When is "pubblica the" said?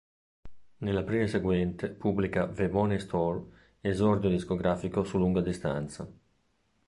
1.89-2.67